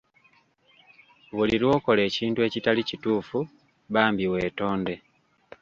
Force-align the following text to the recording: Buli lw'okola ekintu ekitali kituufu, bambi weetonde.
Buli 1.35 1.55
lw'okola 1.61 2.01
ekintu 2.09 2.39
ekitali 2.47 2.81
kituufu, 2.89 3.39
bambi 3.93 4.25
weetonde. 4.31 4.95